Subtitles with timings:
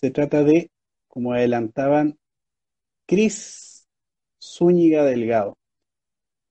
[0.00, 0.70] Se trata de,
[1.08, 2.16] como adelantaban,
[3.06, 3.86] Cris
[4.42, 5.58] Zúñiga Delgado,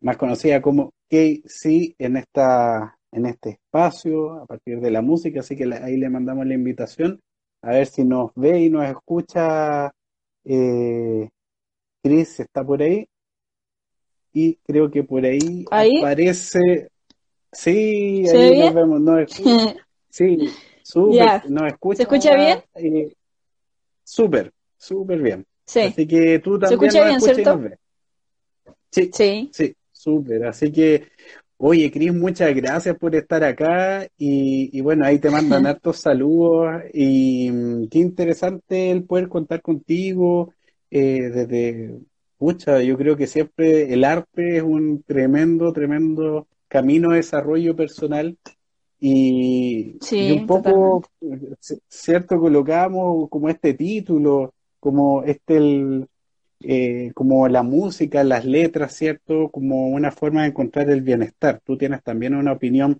[0.01, 5.55] más conocida como KC en, esta, en este espacio, a partir de la música, así
[5.55, 7.19] que ahí le mandamos la invitación,
[7.63, 9.91] a ver si nos ve y nos escucha.
[10.45, 11.27] Eh,
[12.03, 13.07] Cris está por ahí.
[14.31, 16.91] Y creo que por ahí, aparece.
[17.51, 19.01] Sí, ahí nos vemos.
[19.01, 19.17] No,
[20.09, 20.37] sí,
[20.83, 21.49] súper.
[21.49, 21.97] Nos escucha.
[21.97, 22.59] ¿Se escucha bien?
[22.75, 23.11] Eh,
[24.09, 25.45] súper, súper bien.
[25.65, 25.81] Sí.
[25.81, 27.61] Así que tú también ¿Se escucha bien, ¿cierto?
[28.91, 30.45] Sí, sí, sí, súper.
[30.47, 31.09] Así que,
[31.57, 34.05] oye, Cris, muchas gracias por estar acá.
[34.17, 36.81] Y, y bueno, ahí te mandan hartos saludos.
[36.93, 40.53] Y mm, qué interesante el poder contar contigo
[40.89, 41.99] eh, desde,
[42.37, 48.37] pucha, yo creo que siempre el arte es un tremendo, tremendo camino de desarrollo personal
[48.99, 49.97] y,
[50.33, 51.03] un poco,
[51.87, 56.07] cierto, colocamos como este título, como este, el,
[56.61, 61.61] eh, como la música, las letras, cierto, como una forma de encontrar el bienestar.
[61.63, 62.99] Tú tienes también una opinión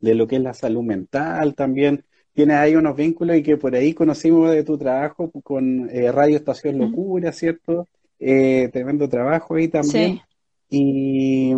[0.00, 2.04] de lo que es la salud mental también.
[2.32, 6.36] Tienes ahí unos vínculos y que por ahí conocimos de tu trabajo con eh, Radio
[6.36, 7.86] Estación Locura, ¿cierto?
[8.18, 10.20] Eh, tremendo trabajo ahí también.
[10.68, 11.52] Y,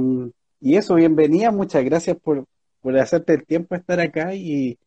[0.60, 2.44] y eso, bienvenida, muchas gracias por,
[2.84, 4.78] por hacerte el tiempo de estar acá y...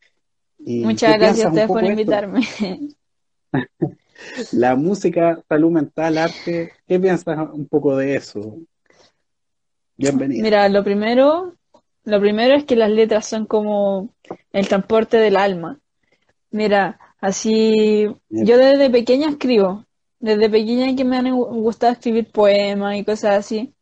[0.59, 2.41] Muchas gracias a ustedes por invitarme.
[4.51, 8.59] La música, salud mental, arte, ¿qué piensas un poco de eso?
[9.95, 10.43] Bienvenida.
[10.43, 11.55] Mira, lo primero,
[12.03, 14.13] lo primero es que las letras son como
[14.51, 15.79] el transporte del alma.
[16.51, 19.85] Mira, así, yo desde pequeña escribo,
[20.19, 23.73] desde pequeña que me han gustado escribir poemas y cosas así.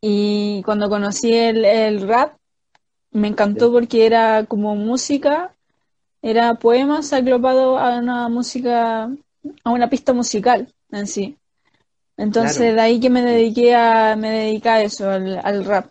[0.00, 2.36] Y cuando conocí el, el rap,
[3.12, 5.54] me encantó porque era como música,
[6.22, 9.10] era poemas agrupados a una música,
[9.64, 11.36] a una pista musical en sí.
[12.16, 15.90] Entonces de ahí que me dediqué a, me dediqué a eso, al, rap.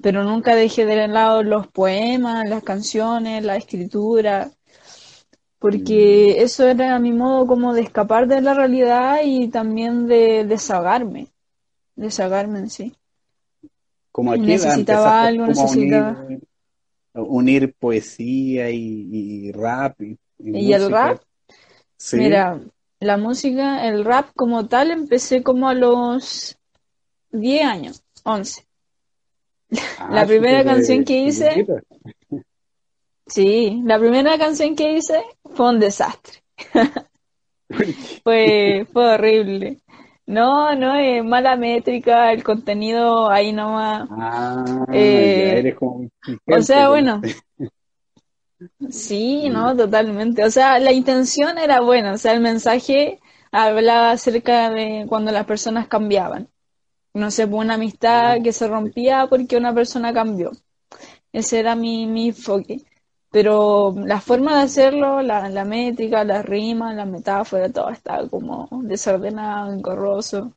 [0.00, 4.50] Pero nunca dejé de lado los poemas, las canciones, la escritura,
[5.58, 6.42] porque mm.
[6.42, 11.28] eso era mi modo como de escapar de la realidad y también de desahogarme,
[11.94, 12.94] desahogarme en sí.
[14.10, 16.40] Como aquí necesitaba algo, necesitaba unir
[17.78, 20.00] poesía y, rap.
[20.00, 21.22] ¿Y, y, el rap?
[22.12, 22.60] Mira,
[23.00, 26.56] la música, el rap como tal, empecé como a los
[27.32, 28.64] 10 años, 11.
[29.98, 31.66] Ah, la primera canción que hice...
[33.26, 35.22] Sí, la primera canción que hice
[35.54, 36.42] fue un desastre.
[38.22, 39.80] fue, fue horrible.
[40.26, 44.08] No, no, es mala métrica, el contenido ahí nomás.
[44.10, 46.08] Ah, eh, eres como
[46.46, 47.20] O sea, bueno.
[48.90, 50.44] Sí, no, totalmente.
[50.44, 53.18] O sea, la intención era buena, o sea, el mensaje
[53.50, 56.48] hablaba acerca de cuando las personas cambiaban.
[57.14, 60.52] No sé, pues, una amistad que se rompía porque una persona cambió.
[61.32, 62.82] Ese era mi, mi enfoque.
[63.32, 68.68] Pero la forma de hacerlo, la, la métrica, la rima, la metáfora, todo estaba como
[68.82, 70.52] desordenado, engorroso.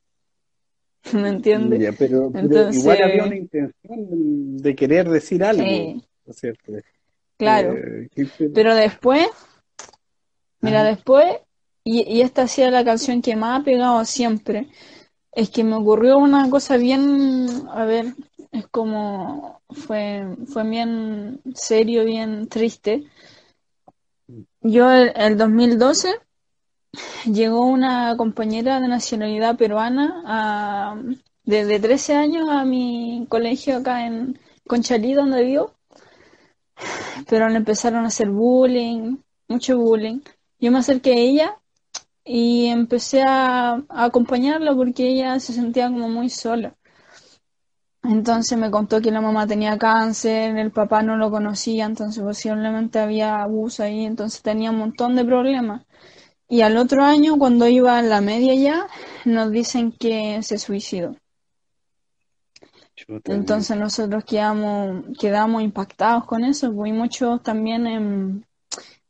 [1.14, 1.96] ¿Me entiendes?
[1.98, 2.30] pero,
[2.72, 6.74] igual había una intención de querer decir algo, cierto?
[7.38, 7.78] Claro.
[7.78, 8.10] Eh,
[8.54, 9.26] pero después,
[10.60, 11.38] mira, después,
[11.86, 14.68] y, y esta ha sido la canción que más ha pegado siempre,
[15.32, 18.08] es que me ocurrió una cosa bien, a ver,
[18.56, 23.04] es como fue, fue bien serio, bien triste.
[24.62, 26.16] Yo el, el 2012
[27.26, 30.96] llegó una compañera de nacionalidad peruana a,
[31.44, 35.74] desde 13 años a mi colegio acá en Conchalí, donde vivo,
[37.30, 39.18] pero le empezaron a hacer bullying,
[39.50, 40.22] mucho bullying.
[40.60, 41.60] Yo me acerqué a ella
[42.24, 46.76] y empecé a, a acompañarla porque ella se sentía como muy sola.
[48.08, 53.00] Entonces me contó que la mamá tenía cáncer, el papá no lo conocía, entonces posiblemente
[53.00, 55.86] había abuso ahí, entonces tenía un montón de problemas.
[56.48, 58.88] Y al otro año, cuando iba a la media ya,
[59.26, 61.16] nos dicen que se suicidó.
[63.26, 68.46] Entonces nosotros quedamos, quedamos impactados con eso, y muchos también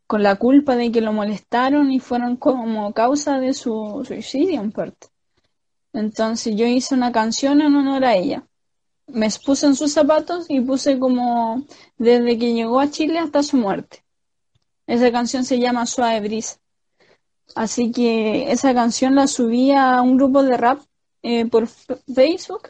[0.07, 4.71] con la culpa de que lo molestaron y fueron como causa de su suicidio en
[4.71, 5.07] parte.
[5.91, 8.43] Entonces yo hice una canción en honor a ella
[9.07, 11.65] me puse en sus zapatos y puse como
[11.97, 14.03] desde que llegó a Chile hasta su muerte.
[14.87, 16.57] Esa canción se llama Suave Brisa.
[17.55, 20.81] Así que esa canción la subí a un grupo de rap
[21.21, 22.69] eh, por Facebook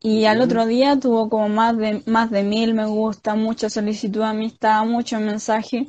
[0.00, 4.20] y al otro día tuvo como más de, más de mil me gusta, mucha solicitud
[4.20, 5.88] de amistad, muchos mensajes.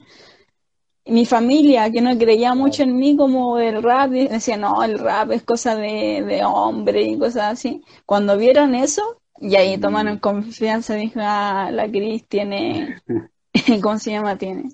[1.06, 5.32] mi familia, que no creía mucho en mí como el rap, decía, no, el rap
[5.32, 7.84] es cosa de, de hombre y cosas así.
[8.06, 10.20] Cuando vieron eso, y ahí tomaron mm.
[10.20, 13.02] confianza, dijo, ah, la Cris tiene,
[13.82, 14.38] ¿cómo se llama?
[14.38, 14.70] Tiene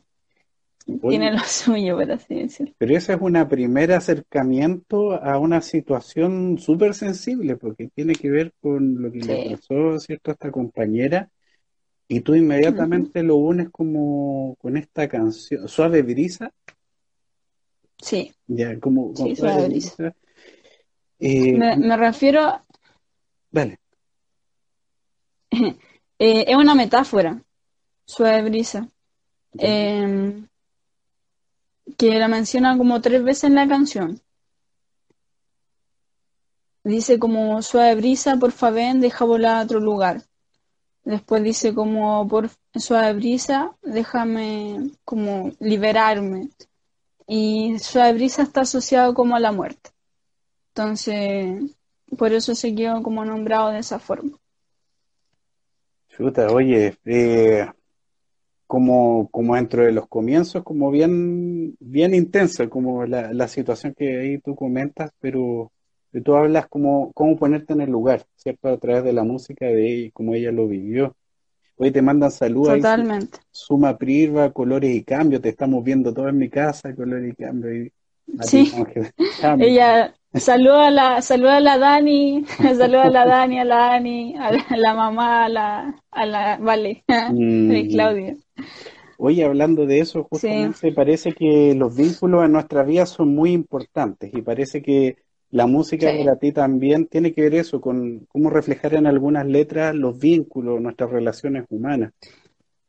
[1.09, 2.73] tiene lo suyo, por así decirlo.
[2.77, 8.53] Pero ese es un primer acercamiento a una situación súper sensible, porque tiene que ver
[8.61, 11.29] con lo que le pasó, ¿cierto?, a esta compañera,
[12.07, 16.53] y tú inmediatamente lo unes como con esta canción, Suave Brisa.
[17.97, 18.31] Sí.
[18.47, 20.15] Ya, como, Suave Brisa.
[21.19, 22.61] Eh, me, refiero...
[23.51, 23.79] Dale.
[26.19, 27.39] Eh, es una metáfora,
[28.03, 28.87] Suave Brisa.
[29.59, 30.47] Eh,
[31.95, 34.21] que la menciona como tres veces en la canción.
[36.83, 40.23] Dice como suave brisa, por favor, deja volar a otro lugar.
[41.03, 46.49] Después dice como por suave brisa, déjame como liberarme.
[47.27, 49.91] Y suave brisa está asociado como a la muerte.
[50.69, 51.75] Entonces,
[52.17, 54.37] por eso se quedó como nombrado de esa forma.
[56.17, 57.67] Chuta, oye, eh,
[58.65, 64.19] como, como dentro de los comienzos, como bien, bien intenso, como la, la situación que
[64.19, 65.71] ahí tú comentas, pero
[66.23, 68.69] tú hablas como cómo ponerte en el lugar, ¿cierto?
[68.69, 71.15] A través de la música de ella, como ella lo vivió.
[71.75, 72.77] Hoy te mandan saludos.
[72.77, 73.37] Totalmente.
[73.51, 77.91] suma Prirva, Colores y Cambio, te estamos viendo todo en mi casa, Colores y Cambio.
[78.41, 78.71] sí,
[79.59, 82.45] ella saluda a la, saluda a la Dani,
[82.77, 87.03] saluda a la Dani, a la Dani, a la, mamá, a la, a la, vale,
[87.31, 87.89] mm.
[87.89, 88.37] Claudia.
[89.17, 94.31] Oye, hablando de eso, justamente parece que los vínculos en nuestra vida son muy importantes
[94.33, 95.17] y parece que
[95.49, 99.95] la música para ti también tiene que ver eso, con cómo reflejar en algunas letras
[99.95, 102.13] los vínculos, nuestras relaciones humanas.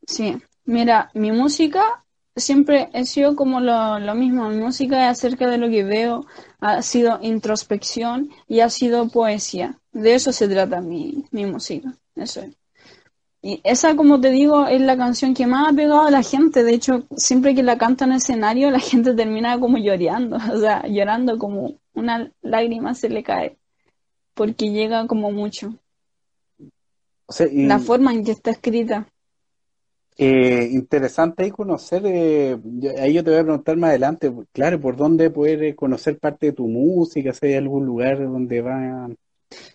[0.07, 2.05] Sí, mira, mi música
[2.39, 6.27] siempre he sido como lo, lo mismo, mi música es acerca de lo que veo,
[6.61, 9.79] ha sido introspección y ha sido poesía.
[9.93, 12.59] De eso se trata mi, mi música, eso es.
[13.41, 16.65] Y esa, como te digo, es la canción que más ha pegado a la gente.
[16.65, 20.59] De hecho, siempre que la canta en el escenario, la gente termina como llorando, o
[20.59, 23.57] sea, llorando como una lágrima se le cae,
[24.35, 25.75] porque llega como mucho.
[27.53, 29.07] La forma en que está escrita.
[30.21, 32.59] Eh, interesante ahí conocer, eh,
[32.99, 36.53] ahí yo te voy a preguntar más adelante, claro, por dónde poder conocer parte de
[36.55, 39.09] tu música, si hay algún lugar donde va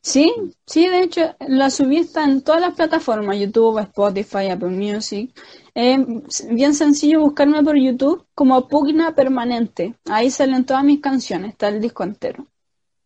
[0.02, 0.34] Sí,
[0.66, 5.34] sí, de hecho, la subí está en todas las plataformas, YouTube, Spotify, Apple Music.
[5.74, 9.96] Es bien sencillo buscarme por YouTube como Pugna Permanente.
[10.06, 12.48] Ahí salen todas mis canciones, está el disco entero.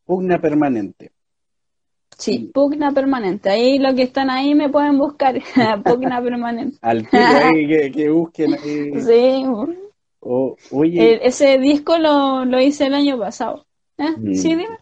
[0.05, 1.11] Pugna Permanente.
[2.17, 3.49] Sí, Pugna Permanente.
[3.49, 5.35] Ahí lo que están ahí me pueden buscar.
[5.83, 6.77] Pugna Permanente.
[6.81, 9.01] Al tiro ahí que, busquen ahí.
[9.01, 9.45] Sí.
[10.19, 11.27] oye.
[11.27, 13.65] ese disco lo, lo hice el año pasado.
[13.97, 14.11] ¿Eh?
[14.17, 14.33] Mm.
[14.33, 14.77] Sí, dime.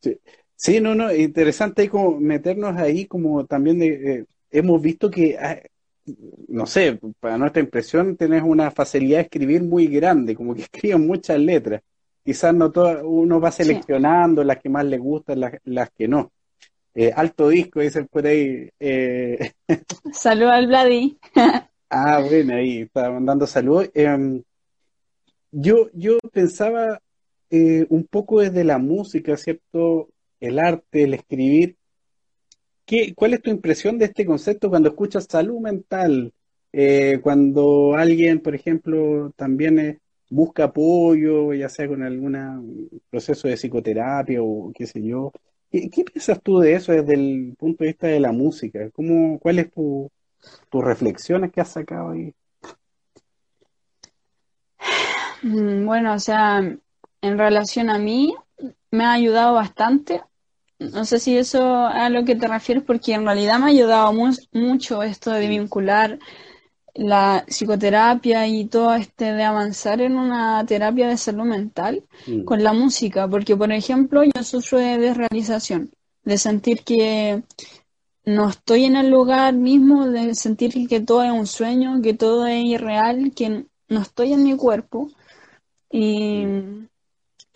[0.00, 0.18] Sí.
[0.56, 5.60] Sí, no, no, interesante ahí como meternos ahí como también eh, hemos visto que, ah,
[6.48, 11.06] no sé, para nuestra impresión tenés una facilidad de escribir muy grande, como que escriben
[11.06, 11.82] muchas letras.
[12.24, 16.32] Quizás no todo, uno va seleccionando las que más le gustan, las, las que no.
[16.98, 18.70] Eh, alto disco, dicen por ahí.
[18.80, 19.52] Eh...
[20.12, 21.18] Salud al Vladi.
[21.90, 23.90] ah, bueno, ahí está mandando saludos.
[23.92, 24.42] Em,
[25.52, 27.02] yo, yo pensaba
[27.50, 30.08] eh, un poco desde la música, ¿cierto?
[30.40, 31.76] el arte, el escribir.
[32.86, 36.32] ¿Qué, ¿Cuál es tu impresión de este concepto cuando escuchas salud mental?
[36.72, 44.42] Eh, cuando alguien, por ejemplo, también busca apoyo, ya sea con algún proceso de psicoterapia
[44.42, 45.30] o qué sé yo.
[45.92, 48.90] ¿Qué, piensas tú de eso desde el punto de vista de la música?
[48.90, 50.10] ¿Cómo, ¿Cuál es tu,
[50.70, 52.34] tus reflexiones que has sacado ahí?
[55.42, 58.34] Mm, bueno, o sea, en relación a mí,
[58.90, 60.22] me ha ayudado bastante.
[60.78, 64.12] No sé si eso a lo que te refieres, porque en realidad me ha ayudado
[64.52, 66.18] mucho esto de vincular
[66.96, 72.44] la psicoterapia y todo este de avanzar en una terapia de salud mental mm.
[72.44, 75.90] con la música, porque por ejemplo yo sufro de desrealización,
[76.24, 77.42] de sentir que
[78.24, 82.46] no estoy en el lugar mismo, de sentir que todo es un sueño, que todo
[82.46, 85.10] es irreal, que no estoy en mi cuerpo.
[85.90, 86.88] Y, mm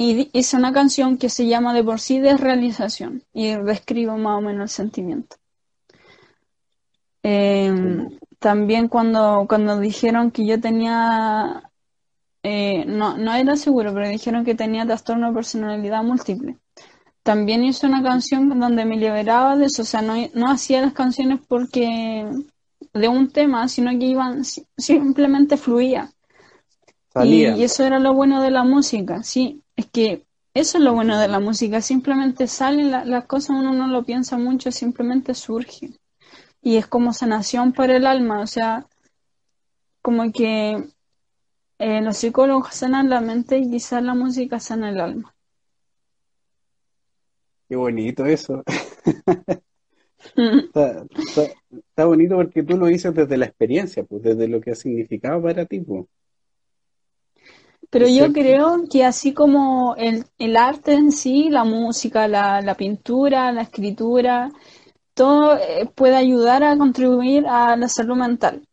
[0.00, 4.40] y hice una canción que se llama de por sí desrealización y describo más o
[4.40, 5.36] menos el sentimiento.
[7.22, 8.08] Em,
[8.40, 11.70] también cuando, cuando dijeron que yo tenía,
[12.42, 16.56] eh, no, no era seguro, pero dijeron que tenía trastorno de personalidad múltiple.
[17.22, 20.94] También hice una canción donde me liberaba de eso, o sea, no, no hacía las
[20.94, 22.26] canciones porque
[22.94, 24.42] de un tema, sino que iban,
[24.76, 26.10] simplemente fluía.
[27.22, 31.18] Y, eso era lo bueno de la música, sí, es que eso es lo bueno
[31.18, 35.90] de la música, simplemente salen las cosas, uno no lo piensa mucho, simplemente surge.
[36.62, 38.86] Y es como sanación para el alma, o sea,
[40.02, 40.84] como que
[41.78, 45.34] eh, los psicólogos sanan la mente y quizás la música sana el alma.
[47.68, 48.62] Qué bonito eso.
[50.34, 55.40] está, bonito porque tú lo dices desde la experiencia, pues desde lo que ha significado
[55.42, 55.80] para ti.
[55.80, 56.04] Pues.
[57.90, 62.74] Pero yo creo que así como el, el, arte en sí, la música, la, la
[62.76, 64.50] pintura, la escritura,
[65.20, 68.66] todo eh, puede ayudar a contribuir a la salud mental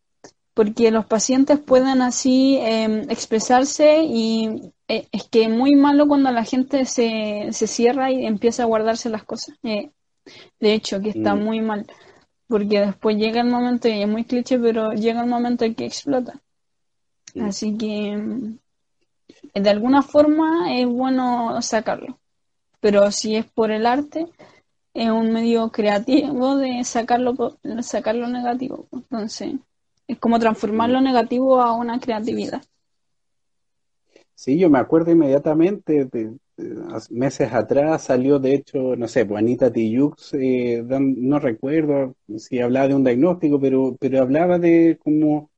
[0.53, 6.31] porque los pacientes pueden así em, expresarse y eh, es que es muy malo cuando
[6.31, 9.57] la gente se, se, cierra y empieza a guardarse las cosas.
[9.63, 9.91] Eh,
[10.61, 11.43] de hecho, que está mm.
[11.43, 11.85] muy mal,
[12.47, 15.85] porque después llega el momento, y es muy cliché, pero llega el momento en que
[15.85, 16.41] explota.
[17.35, 17.43] Mm.
[17.43, 18.57] Así que em,
[19.53, 22.19] de alguna forma es bueno sacarlo,
[22.79, 24.27] pero si es por el arte,
[24.97, 28.87] es un medio creativo de sacarlo, sacarlo negativo.
[28.91, 29.53] Entonces,
[30.07, 32.63] es como transformar lo negativo a una creatividad.
[34.33, 36.33] Sí, yo me acuerdo inmediatamente, de,
[37.11, 42.95] meses atrás salió de hecho, no sé, Juanita Tijoux, eh, no recuerdo si hablaba de
[42.95, 45.51] un diagnóstico, pero, pero hablaba de como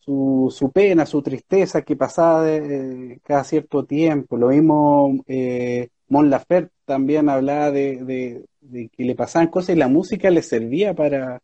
[0.00, 4.36] su, su pena, su tristeza que pasaba de, cada cierto tiempo.
[4.36, 9.88] Lo mismo eh, Mon Laferte también hablaba de, de, que le pasaban cosas y la
[9.88, 11.40] música le servía para,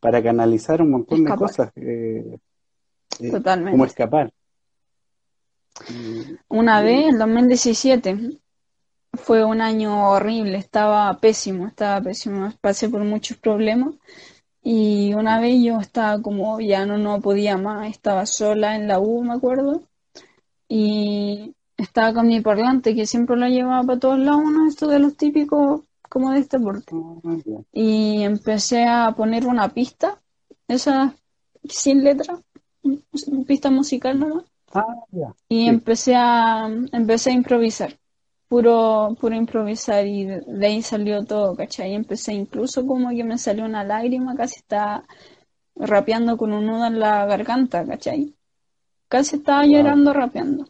[0.00, 1.72] para canalizar un montón de cosas.
[1.76, 2.38] Eh,
[3.20, 3.72] eh, Totalmente.
[3.72, 4.32] Como escapar.
[6.48, 8.38] Una vez, en 2017,
[9.12, 13.94] fue un año horrible, estaba pésimo, estaba pésimo, pasé por muchos problemas
[14.62, 18.98] y una vez yo estaba como, ya no, no podía más, estaba sola en la
[18.98, 19.82] U, me acuerdo,
[20.68, 24.98] y estaba con mi parlante que siempre lo llevaba para todos lados, uno esto de
[24.98, 25.82] los típicos
[26.16, 26.94] como de este porte.
[26.94, 30.18] Ah, y empecé a poner una pista,
[30.66, 31.14] esa
[31.68, 32.40] sin letra,
[33.46, 34.44] pista musical nomás.
[34.72, 34.86] Ah,
[35.46, 37.98] y empecé a empecé a improvisar,
[38.48, 41.90] puro puro improvisar y de, ahí salió todo, ¿cachai?
[41.92, 45.04] Y empecé incluso como que me salió una lágrima, casi estaba
[45.74, 48.34] rapeando con un nudo en la garganta, ¿cachai?
[49.08, 50.64] Casi estaba llorando rapeando.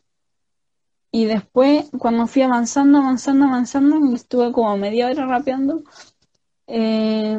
[1.17, 5.83] Y después, cuando fui avanzando, avanzando, avanzando, estuve como media hora rapeando,
[6.67, 7.39] eh,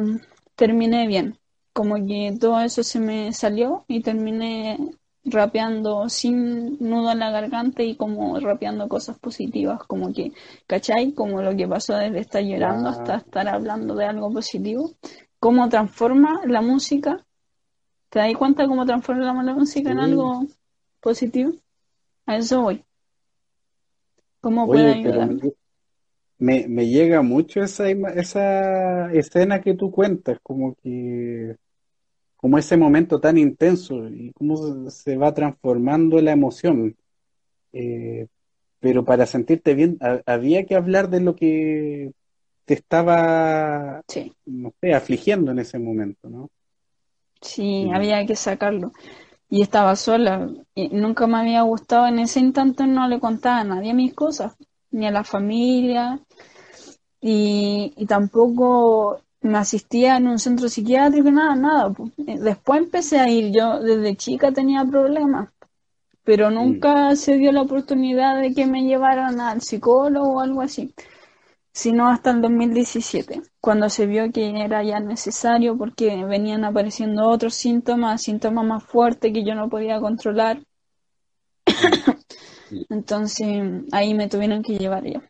[0.56, 1.38] terminé bien.
[1.72, 4.80] Como que todo eso se me salió y terminé
[5.22, 10.32] rapeando sin nudo en la garganta y como rapeando cosas positivas, como que,
[10.66, 11.12] ¿cachai?
[11.12, 14.90] Como lo que pasó desde estar llorando hasta estar hablando de algo positivo.
[15.38, 17.24] ¿Cómo transforma la música?
[18.08, 20.44] ¿Te das cuenta cómo transforma la música en algo
[21.00, 21.52] positivo?
[22.26, 22.87] A eso voy.
[24.40, 25.30] ¿Cómo puede ayudar?
[26.40, 31.56] Me, me, llega mucho esa, esa escena que tú cuentas, como que,
[32.36, 36.96] como ese momento tan intenso y cómo se va transformando la emoción.
[37.72, 38.28] Eh,
[38.78, 42.12] pero para sentirte bien, había que hablar de lo que
[42.64, 44.02] te estaba,
[44.46, 46.48] no sé, afligiendo en ese momento, ¿no?
[47.40, 48.92] Sí, había que sacarlo
[49.48, 50.48] y estaba sola.
[50.74, 54.56] Y nunca me había gustado en ese instante, no le contaba a nadie mis cosas,
[54.90, 56.20] ni a la familia,
[57.20, 61.94] y, tampoco me asistía en un centro psiquiátrico, nada, nada.
[62.16, 65.50] Después empecé a ir, yo desde chica tenía problemas,
[66.24, 70.92] pero nunca se dio la oportunidad de que me llevaran al psicólogo o algo así
[71.78, 77.54] sino hasta el 2017, cuando se vio que era ya necesario porque venían apareciendo otros
[77.54, 80.60] síntomas, síntomas más fuertes que yo no podía controlar.
[82.90, 85.22] Entonces ahí me tuvieron que llevar ya.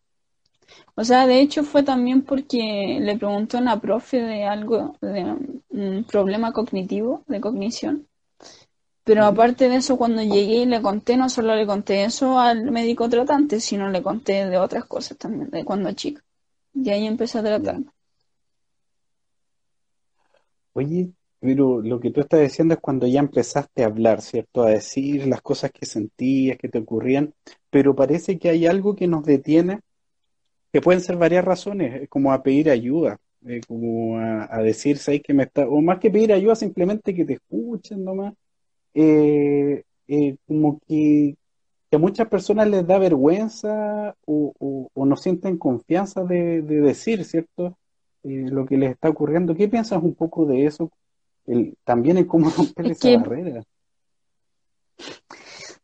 [0.94, 5.36] O sea, de hecho fue también porque le preguntó a una profe de algo, de
[5.68, 8.08] un problema cognitivo, de cognición.
[9.04, 12.70] Pero aparte de eso, cuando llegué y le conté, no solo le conté eso al
[12.70, 16.22] médico tratante, sino le conté de otras cosas también, de cuando chica.
[16.84, 17.80] Y ahí empezó a tratar.
[20.72, 24.62] Oye, pero lo que tú estás diciendo es cuando ya empezaste a hablar, ¿cierto?
[24.62, 27.34] A decir las cosas que sentías, que te ocurrían,
[27.70, 29.80] pero parece que hay algo que nos detiene,
[30.72, 35.34] que pueden ser varias razones, como a pedir ayuda, eh, como a, decir, ¿sabes que
[35.34, 38.34] me está, o más que pedir ayuda, simplemente que te escuchen nomás,
[38.94, 41.36] eh, eh, como que,
[41.90, 47.78] que a muchas personas les da vergüenza o, no sienten confianza de, decir, ¿cierto?
[48.24, 49.54] Eh, lo que les está ocurriendo.
[49.54, 50.90] ¿Qué piensas un poco de eso?
[51.46, 53.64] El, también en cómo romper esa barrera.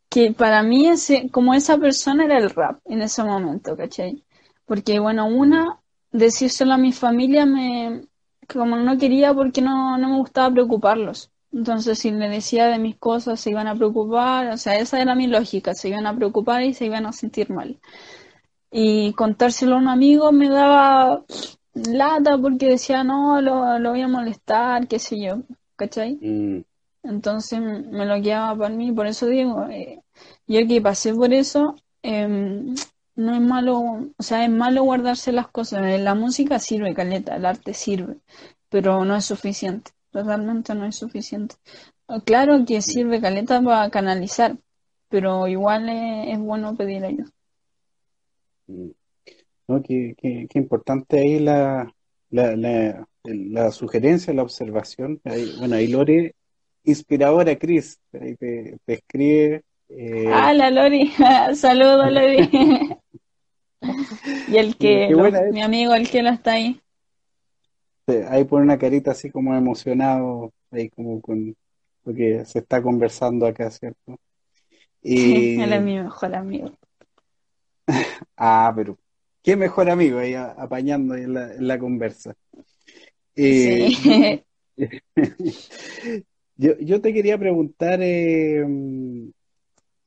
[0.09, 4.23] que para mí ese, como esa persona era el rap en ese momento, ¿cachai?
[4.65, 5.79] Porque bueno, una,
[6.11, 8.07] decírselo a mi familia me,
[8.47, 11.31] como no quería porque no, no me gustaba preocuparlos.
[11.55, 15.15] Entonces, si le decía de mis cosas, se iban a preocupar, o sea, esa era
[15.15, 17.79] mi lógica, se iban a preocupar y se iban a sentir mal.
[18.71, 21.23] Y contárselo a un amigo me daba
[21.73, 25.43] lata porque decía, no, lo, lo voy a molestar, qué sé yo,
[25.77, 26.15] ¿cachai?
[26.21, 26.63] Mm.
[27.03, 30.01] Entonces me lo quedaba para mí, por eso digo, eh,
[30.47, 32.75] yo que pasé por eso, em,
[33.15, 33.79] no es malo,
[34.17, 36.01] o sea, es malo guardarse las cosas.
[36.01, 38.17] La música sirve, caleta, el arte sirve,
[38.67, 41.55] pero no es suficiente, totalmente no es suficiente.
[42.23, 44.57] Claro que sirve caleta para canalizar,
[45.09, 47.29] pero igual es, bueno pedir ayuda.
[48.67, 48.91] Mm.
[49.67, 51.91] No, qué, qué, importante ahí la,
[52.29, 55.19] la, la, la, sugerencia, la observación.
[55.57, 56.35] bueno, ahí Lore,
[56.83, 59.63] inspiradora, Cris, ahí te, escribe.
[59.89, 60.31] Eh...
[60.31, 61.11] Ah, la Lori,
[61.55, 62.49] saludos Lori.
[64.47, 65.09] y el que,
[65.51, 66.79] mi amigo, el que lo está ahí.
[68.29, 71.55] Ahí pone una carita así como emocionado, ahí como con
[72.03, 74.19] lo que se está conversando acá, ¿cierto?
[75.07, 75.61] Y...
[75.61, 76.71] Él es mi mejor amigo.
[78.37, 78.97] ah, pero
[79.43, 82.35] qué mejor amigo ahí apañando en la, conversa.
[83.35, 84.43] sí.
[86.55, 88.65] yo, yo te quería preguntar eh,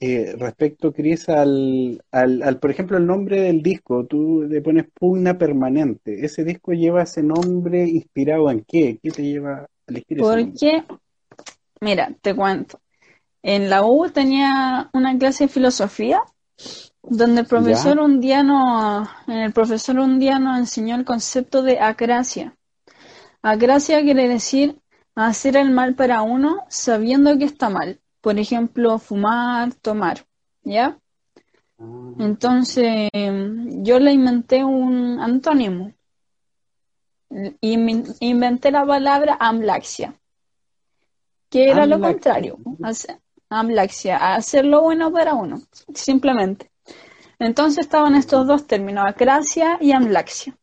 [0.01, 4.07] eh, respecto, Cris, al, al, por ejemplo, el nombre del disco.
[4.07, 6.25] Tú le pones Pugna Permanente.
[6.25, 8.99] ¿Ese disco lleva ese nombre inspirado en qué?
[9.03, 10.85] ¿Qué te lleva a elegir ese Porque,
[11.81, 12.81] mira, te cuento.
[13.43, 16.21] En la U tenía una clase de filosofía
[17.03, 21.81] donde el profesor un día no, el profesor un día nos enseñó el concepto de
[21.81, 22.55] acracia.
[23.43, 24.77] Acracia quiere decir
[25.15, 28.01] hacer el mal para uno sabiendo que está mal.
[28.21, 30.25] Por ejemplo, fumar, tomar,
[30.63, 30.99] ¿ya?
[31.79, 32.13] Ah.
[32.19, 35.93] Entonces, yo le inventé un antónimo.
[37.61, 40.15] Inventé la palabra amlaxia,
[41.51, 42.59] que era lo contrario,
[43.51, 45.61] amlaxia, hacer lo bueno para uno,
[45.95, 46.71] simplemente.
[47.39, 50.57] Entonces estaban estos dos términos, acracia y amlaxia.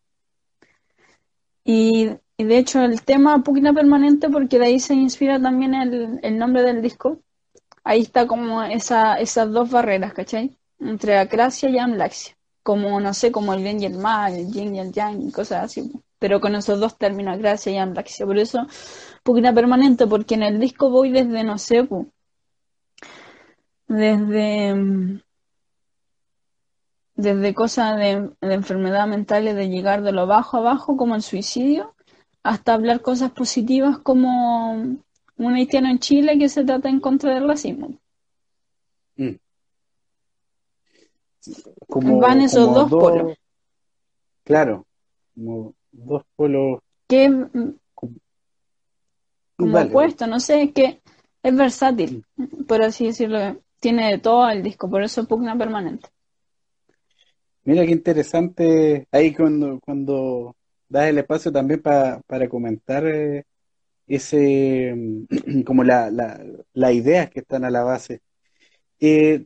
[1.64, 6.64] Y, de hecho el tema Pugna Permanente, porque de ahí se inspira también el, nombre
[6.64, 7.20] del disco,
[7.86, 10.58] ahí está como esa, esas dos barreras, ¿cachai?
[10.80, 12.36] Entre acracia y amlaxia.
[12.64, 15.32] Como, no sé, como el bien y el mal, el yin y el yang, y
[15.32, 15.92] cosas así.
[16.20, 18.26] Pero con esos dos términos, acracia y amlaxia.
[18.26, 18.68] Por eso,
[19.24, 21.88] Pugna Permanente, porque en el disco voy desde, no sé,
[23.88, 25.22] desde
[27.16, 31.22] desde cosas de, enfermedad mental y de llegar de lo bajo a bajo como el
[31.22, 31.96] suicidio,
[32.44, 34.98] hasta hablar cosas positivas como
[35.38, 38.00] un haitiano en Chile que se trata en contra del racismo.
[39.18, 39.36] Mm.
[42.20, 43.38] Van esos dos, polos.
[44.44, 44.86] Claro,
[45.34, 46.80] como dos polos.
[47.08, 47.30] Que,
[49.56, 51.02] como opuesto, no sé, es que
[51.44, 52.64] es versátil, mm.
[52.64, 53.58] por así decirlo.
[53.80, 56.10] Tiene de todo el disco, por eso pugna permanente.
[57.66, 60.56] Mira qué interesante ahí cuando, cuando
[60.90, 63.46] das el espacio también para comentar eh,
[64.08, 64.96] ese
[65.66, 66.12] como la,
[66.74, 68.22] la, ideas que están a la base.
[69.00, 69.46] Eh,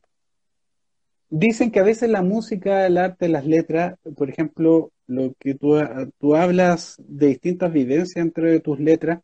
[1.29, 5.75] dicen que a veces la música, el arte, las letras, por ejemplo, lo que tú,
[6.19, 9.21] tú hablas de distintas vivencias dentro de tus letras,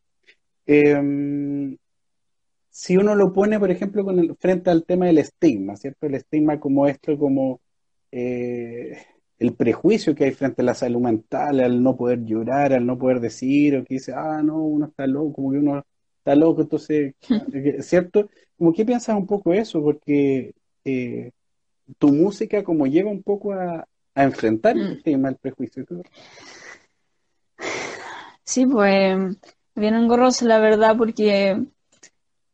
[0.65, 1.77] em,
[2.69, 6.07] si uno lo pone, por ejemplo, con el, frente al tema del estigma, ¿cierto?
[6.07, 7.61] El estigma como esto, como
[8.11, 8.97] eh,
[9.37, 12.97] el prejuicio que hay frente a la salud mental, al no poder llorar, al no
[12.97, 15.83] poder decir, o que dice, ah, no, uno está loco, como que uno
[16.17, 17.15] está loco, entonces,
[17.81, 18.29] ¿cierto?
[18.57, 20.53] Como que piensas un poco eso, porque
[20.85, 21.31] eh,
[21.97, 25.01] tu música como lleva un poco a, enfrentar el mm.
[25.03, 25.85] tema del prejuicio.
[28.45, 29.37] Sí, pues
[29.75, 31.61] bien engorroso la verdad, porque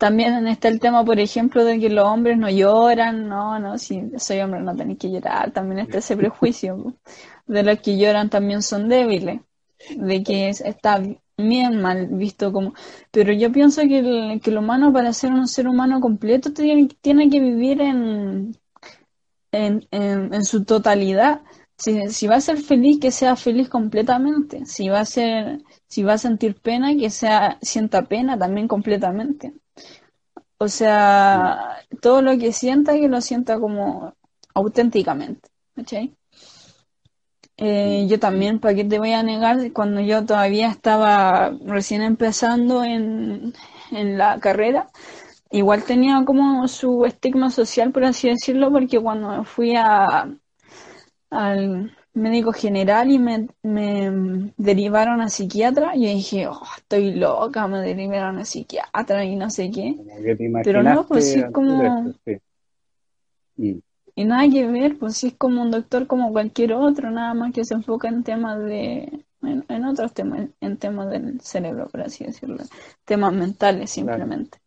[0.02, 4.02] también está el tema, por ejemplo, de que los hombres no lloran, no, no, si
[4.18, 6.96] soy hombre no tenéis que llorar, también está ese prejuicio
[7.46, 9.42] de los que lloran también son débiles,
[9.96, 11.00] de que está
[11.38, 12.74] bien mal visto como...
[13.12, 17.30] Pero yo pienso que el, que el humano para ser un ser humano completo tiene,
[17.30, 18.58] que vivir en,
[19.52, 21.42] en, en, su totalidad.
[21.78, 24.66] Si, si, va a ser feliz, que sea feliz completamente.
[24.66, 29.54] Si va a ser, si va a sentir pena, que sea, sienta pena también completamente.
[30.62, 34.13] O sea, todo lo que sienta, que lo sienta como
[34.54, 35.50] auténticamente.
[37.58, 39.74] Eh, yo también, ¿para qué te voy a negar?
[39.74, 43.56] Cuando yo todavía estaba recién empezando en,
[43.91, 44.91] la carrera,
[45.50, 50.30] igual tenía como su estigma social, por así decirlo, porque cuando fui a,
[51.32, 57.80] al médico general y me, me derivaron a psiquiatra, yo dije, oh, estoy loca, me
[57.80, 59.95] derivaron a psiquiatra y no sé qué.
[60.63, 62.13] Pero no, pues sí es como...
[64.13, 67.54] Y nada que ver, pues sí es como un doctor como cualquier otro, nada más
[67.54, 69.26] que se enfoca en temas de...
[69.43, 72.58] En, otros temas, en temas del cerebro, por así decirlo.
[73.06, 74.60] Temas mentales, simplemente.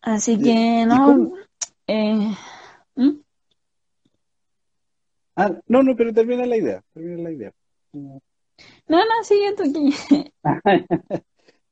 [0.00, 1.32] Así que, no...
[1.88, 2.34] Eh,
[5.36, 7.52] Ah, no, no, pero termina la idea, termina la idea.
[7.92, 8.20] No,
[8.88, 9.94] no, sigue tú aquí.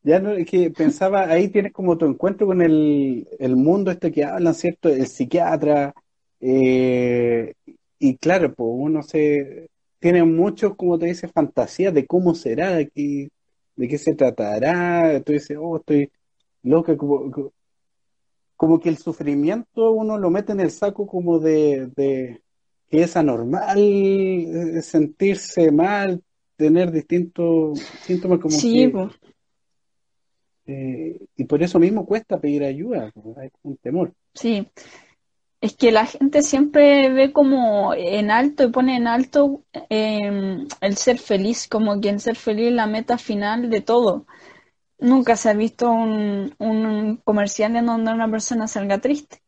[0.03, 4.13] ya no, es que pensaba, ahí tienes como tu encuentro con el, el mundo este
[4.13, 4.91] que hablan, ¿cierto?
[4.91, 5.95] El psiquiatra,
[6.41, 7.55] eh,
[7.99, 12.91] y claro, pues uno se, tiene mucho, como te dice, fantasía de cómo será, de
[12.91, 13.31] qué,
[13.77, 16.13] de qué se tratará, tú dices, oh, estoy
[16.63, 17.53] loca, como,
[18.57, 22.44] como que el sufrimiento uno lo mete en el saco como de, de
[22.89, 26.23] que es anormal eh, sentirse mal,
[26.57, 28.93] tener distintos síntomas como sí,
[30.67, 34.15] eh, y por eso mismo cuesta pedir ayuda, hay un temor.
[34.33, 34.67] Sí,
[35.61, 40.97] es que la gente siempre ve como en alto y pone en alto em, el
[40.97, 44.27] ser feliz, como que el ser feliz es la meta final de todo.
[44.99, 49.44] Nunca se ha visto un, un comercial en donde una persona salga triste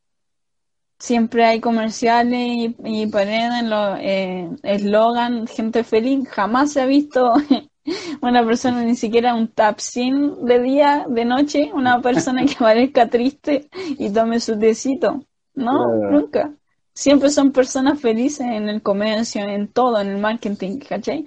[0.99, 6.29] siempre hay comerciales y, y ponen los eh, eslogan gente feliz.
[6.29, 7.35] Jamás se ha visto
[8.21, 13.69] una persona, ni siquiera un tapsin de día, de noche, una persona que parezca triste
[13.99, 15.25] y tome su tecito.
[15.55, 16.53] No, nunca.
[16.93, 21.25] Siempre son personas felices en el comercio, en todo, en el marketing, ¿cachai?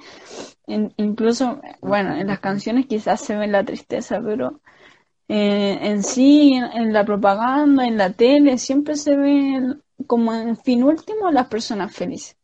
[0.98, 4.62] incluso, bueno, en las canciones quizás se ve la tristeza, pero
[5.32, 9.76] eh, en sí, en, la propaganda, en la tele, siempre se ve
[10.08, 12.36] como en fin último las personas felices.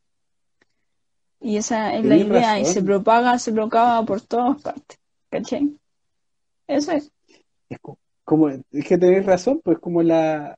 [1.41, 4.99] Y esa es la idea, y se propaga, se propaga por todas partes.
[5.31, 5.75] ¿Cachai?
[6.67, 7.11] Eso es.
[7.69, 7.79] Es
[8.23, 10.55] como, es que tenéis razón, pues como la,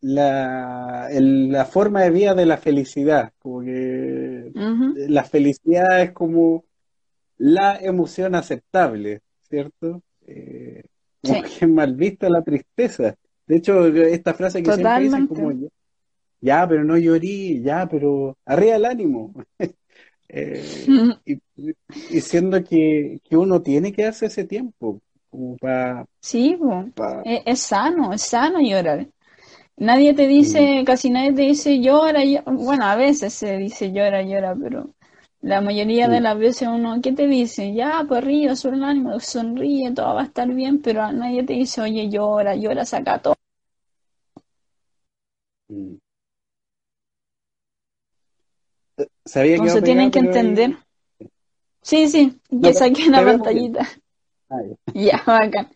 [0.00, 4.52] la, la forma de vida de la felicidad, como que
[5.08, 6.64] la felicidad es como
[7.36, 10.02] la emoción aceptable, ¿cierto?
[10.24, 10.84] Eh,
[11.22, 13.14] que mal vista la tristeza.
[13.46, 15.52] De hecho, esta frase que siempre dicen como,
[16.40, 19.32] ya, pero no llorí, ya, pero arriba el ánimo.
[20.28, 20.64] eh,
[21.24, 25.00] y, siendo que, que, uno tiene que hacer ese tiempo.
[25.30, 26.58] Como para, sí,
[27.24, 29.06] e, Es, sano, es sano llorar.
[29.76, 32.44] Nadie te dice, casi nadie te dice llora, llora.
[32.50, 34.94] Bueno, a veces se dice llora, llora, pero
[35.40, 37.72] la mayoría de las veces uno, ¿qué te dice?
[37.72, 41.80] Ya, pues río, el ánimo, sonríe, todo va a estar bien, pero nadie te dice,
[41.80, 43.34] oye, llora, llora, saca todo.
[45.68, 45.96] Mm.
[49.24, 50.76] Sabía que se tienen que entender.
[51.82, 53.88] Sí, sí, ya saqué una pantallita.
[54.50, 54.60] Ah,
[54.94, 55.68] ya, bacán.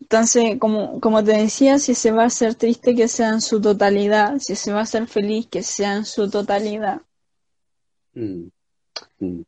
[0.00, 3.60] Entonces, como, como te decía, si se va a hacer triste, que sea en su
[3.60, 4.36] totalidad.
[4.38, 7.00] Si se va a hacer feliz, que sea en su totalidad.
[8.14, 8.48] Mm,
[9.20, 9.42] mm.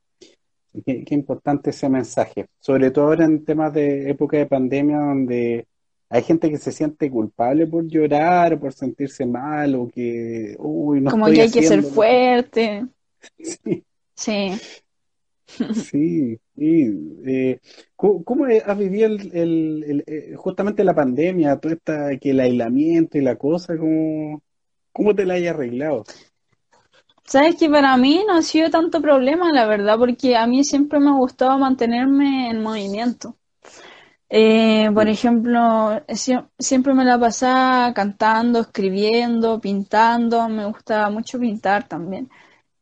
[0.84, 5.66] Qué, importante ese mensaje, sobre todo ahora en temas de época de pandemia donde
[6.10, 11.00] hay gente que se siente culpable por llorar o por sentirse mal o que, uy,
[11.00, 12.86] no Como que hay que ser fuerte.
[13.38, 13.84] Sí.
[14.14, 14.52] Sí.
[15.74, 17.60] Sí, eh,
[17.94, 23.36] ¿cómo, has vivido el, eh, justamente la pandemia, todo esta, que el aislamiento y la
[23.36, 24.42] cosa, cómo,
[24.92, 26.04] cómo te la hayas arreglado?
[27.26, 31.00] Sabes que para mí no ha sido tanto problema, la verdad, porque a mí siempre
[31.00, 33.36] me ha gustado mantenerme en movimiento.
[34.28, 36.02] Eh, por ejemplo,
[36.58, 42.30] siempre me la pasaba cantando, escribiendo, pintando, me gustaba mucho pintar también.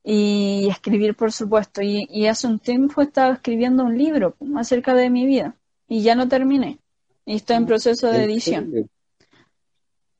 [0.02, 1.80] Y escribir, por supuesto.
[1.82, 5.56] Y, hace un tiempo estaba escribiendo un libro acerca de mi vida
[5.88, 6.78] y ya no terminé.
[7.24, 8.90] Y estoy en ah, proceso de edición.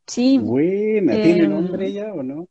[0.07, 0.39] Sí.
[0.39, 2.49] Buena, ¿tiene eh, nombre ya o no?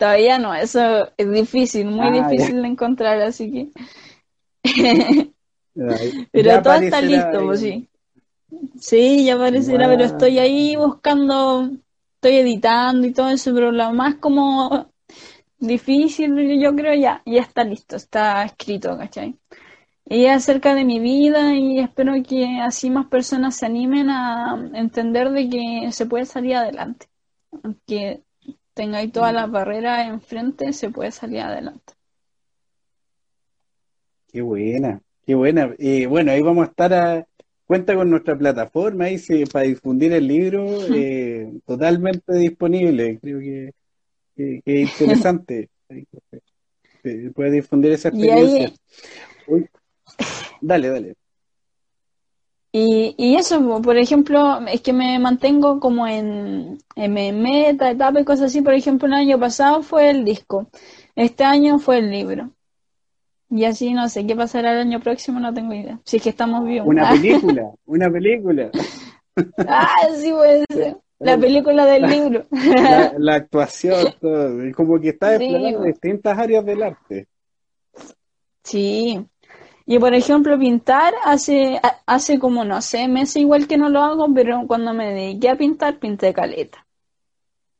[0.00, 3.68] Todavía no, eso es difícil, muy ah, difícil de encontrar, así que.
[6.32, 7.86] pero todo está listo, pues sí.
[8.80, 11.68] Sí, ya aparecerá, pero estoy ahí buscando,
[12.14, 14.90] estoy editando y todo eso, pero lo más como
[15.58, 19.36] difícil, yo creo ya, ya está listo, está escrito, ¿cachai?
[20.06, 24.70] Y es acerca de mi vida y espero que así más personas se animen a
[24.72, 27.06] entender de que se puede salir adelante.
[27.62, 28.22] Aunque
[28.74, 31.94] tengáis todas las barreras enfrente, se puede salir adelante.
[34.32, 35.74] Qué buena, qué buena.
[35.78, 37.26] Y bueno, ahí vamos a estar
[37.66, 39.18] cuenta con nuestra plataforma ahí
[39.52, 43.18] para difundir el libro, eh, totalmente disponible.
[43.20, 43.72] Creo que,
[44.36, 45.68] es interesante.
[47.34, 48.72] puede difundir esa experiencia.
[50.60, 51.19] dale, dale.
[52.72, 58.24] Y, y eso, por ejemplo, es que me mantengo como en, en meta, etapa y
[58.24, 58.62] cosas así.
[58.62, 60.68] Por ejemplo, el año pasado fue el disco.
[61.16, 62.50] Este año fue el libro.
[63.50, 65.98] Y así no sé qué pasará el año próximo, no tengo idea.
[66.04, 66.86] Si es que estamos vivos.
[66.86, 68.70] Una película, una película.
[69.66, 70.96] ah, sí puede ser.
[71.18, 72.44] La película del libro.
[73.18, 74.56] La, actuación, todo.
[74.74, 77.28] Como que está explorando distintas áreas del arte.
[78.64, 79.22] Sí,
[79.90, 84.32] y por ejemplo, pintar hace, hace como, no sé, meses igual que no lo hago,
[84.32, 86.86] pero cuando me dediqué a pintar, pinté caleta.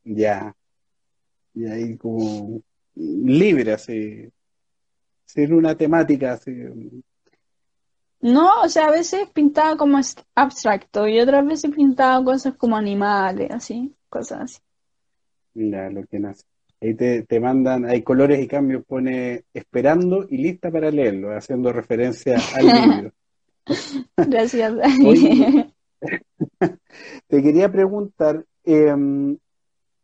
[0.03, 0.53] Ya.
[1.53, 2.61] Y ahí como
[2.95, 4.29] libre, así.
[5.23, 6.51] Sin una temática así.
[8.19, 9.97] No, o sea, a veces pintaba como
[10.35, 14.59] abstracto y otras veces pintaba cosas como animales, así, cosas así.
[15.53, 16.50] Mira, lo que nace.
[16.81, 21.71] Ahí te, te, mandan, hay colores y cambios, pone esperando y lista para leerlo, haciendo
[21.71, 23.11] referencia al libro.
[24.17, 24.73] Gracias.
[27.27, 29.37] te quería preguntar, em,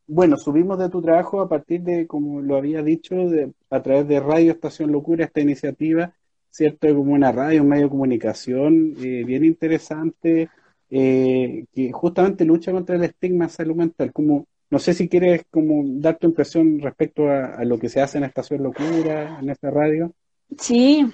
[0.06, 4.08] bueno, subimos de tu trabajo a partir de, como lo había dicho, de, a través
[4.08, 6.14] de Radio Estación Locura, esta iniciativa,
[6.52, 6.88] ¿cierto?
[6.96, 10.50] Como una radio, un medio de comunicación eh, bien interesante,
[10.90, 14.14] eh, que justamente lucha contra el estigma en salud mental.
[14.14, 18.18] Como no sé si quieres como dar tu impresión respecto a, lo que se hace
[18.18, 20.14] en Estación Locura, en esta radio.
[20.58, 21.06] Sí,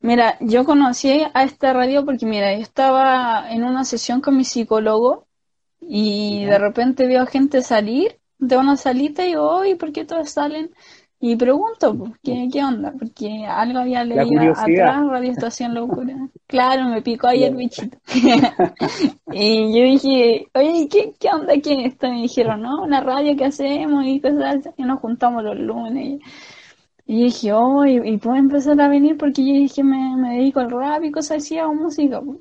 [0.00, 4.44] mira, yo conocí a esta radio porque, mira, yo estaba en una sesión con mi
[4.44, 5.26] psicólogo
[5.80, 10.70] y de repente veo gente salir de una salita y digo, ¿por qué todos salen?
[11.28, 12.94] Y pregunto, pues, ¿qué, ¿qué onda?
[12.96, 16.14] Porque algo había leído atrás, Radio Estación Locura.
[16.46, 17.98] Claro, me picó ahí el bichito.
[19.32, 22.08] y yo dije, oye, ¿qué, qué onda aquí en esto?
[22.08, 26.20] me dijeron, no, una radio que hacemos y cosas Y nos juntamos los lunes.
[27.06, 30.70] Y dije, oh, y, puedo empezar a venir porque yo dije, me, me dedico al
[30.70, 32.20] rap y cosas así, hago música.
[32.20, 32.38] Pues.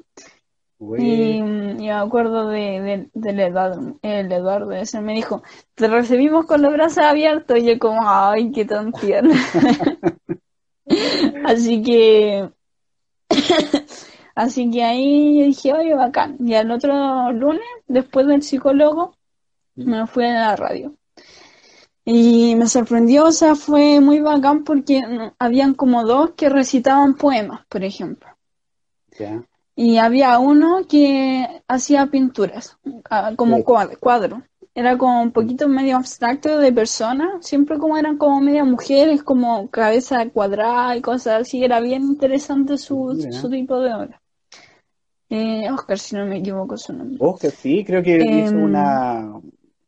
[0.79, 5.41] Y, me acuerdo de, del Eduardo, el Eduardo ese me dijo,
[5.73, 9.33] te recibimos con los brazos abiertos y yo como, ay, qué tan tierno.
[11.45, 12.49] así que,
[14.35, 16.35] así que ahí dije, oye, bacán.
[16.39, 19.15] Y al otro lunes, después del psicólogo,
[19.75, 20.93] me fui a la radio.
[22.03, 25.01] Y me sorprendió, o sea, fue muy bacán porque
[25.39, 28.29] habían como dos que recitaban poemas, por ejemplo.
[29.75, 32.77] Y había uno que hacía pinturas,
[33.09, 34.43] ah, como cuadro.
[34.73, 39.69] Era como un poquito medio abstracto de personas, siempre como eran como media mujeres, como
[39.69, 41.63] cabeza cuadrada y cosas así.
[41.63, 44.21] Era bien interesante su, su tipo de obra.
[45.29, 47.17] Eh, Oscar, si no me equivoco su nombre.
[47.19, 49.41] Oscar, sí, creo que hizo em, una,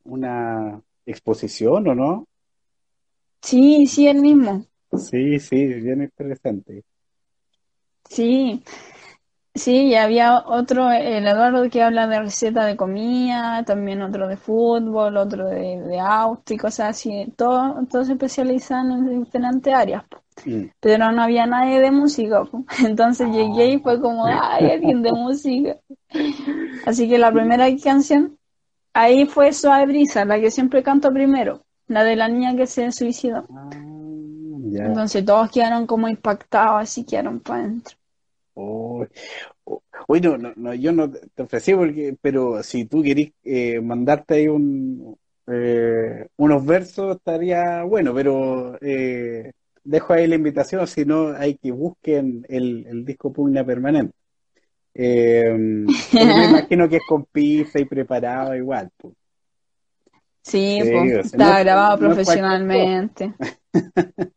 [0.05, 2.27] una exposición, ¿o no?
[3.41, 4.65] Sí, sí, el mismo.
[4.97, 6.83] Sí, sí, bien interesante.
[8.09, 8.63] Sí,
[9.57, 14.37] Sí, y había otro, el Eduardo, que habla de receta de comida, también otro de
[14.37, 17.33] fútbol, otro de, de auto y cosas así.
[17.35, 20.03] Todos todo se especializan en diferentes áreas.
[20.45, 20.65] Mm.
[20.79, 22.43] Pero no había nadie de música.
[22.85, 25.77] Entonces llegué y fue como, ay, alguien de música.
[26.85, 28.37] Así que la primera canción,
[28.93, 32.91] ahí fue Suave Brisa, la que siempre canto primero, la de la niña que se
[32.91, 33.45] suicidó.
[33.49, 37.97] Ah, Entonces todos quedaron como impactados, así quedaron para adentro.
[38.59, 39.05] Oh,
[40.07, 44.47] Uy, no, no, yo no te ofrecí porque, pero si tú querís eh, mandarte ahí
[44.47, 45.15] un,
[45.45, 49.51] eh, unos versos estaría bueno, pero eh,
[49.83, 54.15] dejo ahí la invitación, si no hay que busquen el, el disco Pugna Permanente.
[54.95, 58.89] me imagino que es con pizza y preparado igual.
[58.97, 59.13] Pues.
[60.41, 63.35] Sí, está grabado profesionalmente.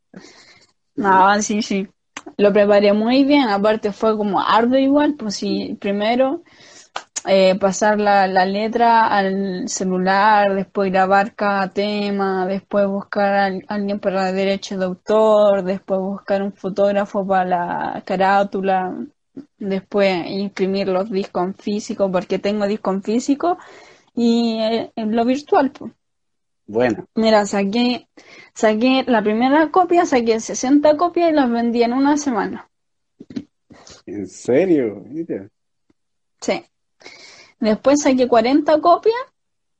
[0.97, 1.89] no, sí, sí
[2.37, 6.43] lo preparé muy bien, aparte fue como arduo igual, pues si primero
[7.27, 14.01] eh, pasar la, la, letra al celular, después grabar cada tema, después buscar a alguien
[14.01, 18.95] para derecho de autor, después buscar un fotógrafo para la carátula,
[19.59, 23.59] después imprimir los discos en físico, porque tengo disco en físico,
[24.15, 25.93] y eh, en lo virtual, pues.
[26.71, 27.05] Bueno.
[27.17, 28.07] Mira, saqué,
[28.55, 32.71] saqué la primera copia, saqué 60 copias y las vendí en una semana.
[34.07, 35.05] ¿En serio?
[36.41, 36.63] Sí.
[37.59, 39.17] Después saqué 40 copias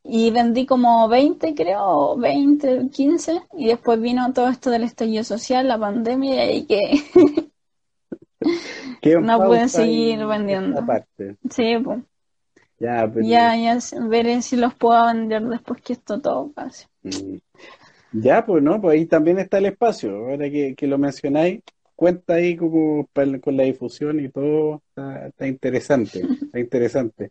[0.03, 3.41] y vendí como 20, creo, 20, 15.
[3.57, 7.05] Y después vino todo esto del estallido social, la pandemia, y que
[9.21, 10.85] no pueden seguir vendiendo.
[11.51, 12.01] Sí, pues.
[12.81, 16.87] Ya, ya, ya veré si los puedo vender después que esto todo pase.
[17.03, 17.37] Mm.
[18.13, 20.17] Ya, pues no, pues ahí también está el espacio.
[20.17, 21.61] Ahora que, lo mencionáis,
[21.95, 23.07] cuenta ahí como
[23.43, 24.83] con la difusión y todo.
[24.97, 27.31] Está, interesante, está interesante.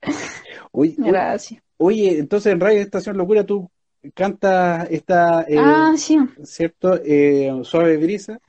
[0.72, 1.62] Oye, Gracias.
[1.78, 3.70] Oye, entonces en Radio Estación Locura tú
[4.14, 6.18] cantas esta, eh, ah, sí.
[6.44, 7.00] ¿cierto?
[7.04, 8.40] Eh, Suave Brisa.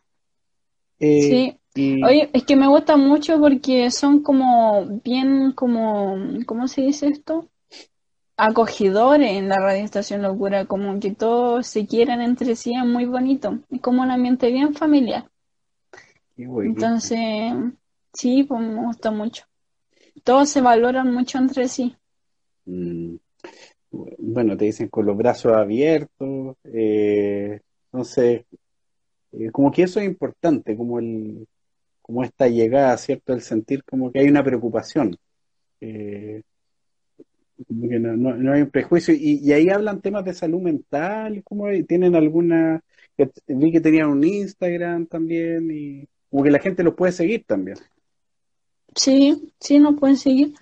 [0.98, 1.59] Eh, sí.
[2.04, 6.16] Oye, es que me gusta mucho porque son como bien como,
[6.46, 7.48] ¿cómo se dice esto?
[8.36, 13.04] Acogedores en la Radio Estación Locura, como que todos se quieran entre sí, es muy
[13.04, 13.58] bonito.
[13.70, 15.28] Es como un ambiente bien familiar.
[16.36, 17.52] Entonces,
[18.14, 19.44] sí, pues me gusta mucho.
[20.24, 21.94] Todos se valoran mucho entre sí.
[22.64, 23.16] Mm.
[23.90, 28.44] Bueno, te dicen con los brazos abiertos, eh, entonces,
[29.32, 31.46] eh, como que eso es importante, como el,
[32.10, 33.32] como esta llegada, ¿cierto?
[33.32, 35.16] El sentir como que hay una preocupación.
[35.80, 36.42] Eh,
[37.68, 39.14] como que no, hay un prejuicio.
[39.16, 42.82] Y, ahí hablan temas de salud mental, como tienen alguna,
[43.46, 47.76] vi que tenían un Instagram también, y como que la gente los puede seguir también.
[48.96, 50.54] Sí, sí, nos pueden seguir.